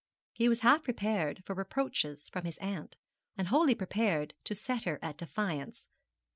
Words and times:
He 0.33 0.49
was 0.49 0.61
half 0.61 0.83
prepared 0.83 1.43
for 1.45 1.53
reproaches 1.53 2.27
from 2.27 2.43
his 2.45 2.57
aunt, 2.57 2.95
and 3.37 3.49
wholly 3.49 3.75
prepared 3.75 4.33
to 4.45 4.55
set 4.55 4.81
her 4.81 4.97
at 5.03 5.15
defiance. 5.15 5.89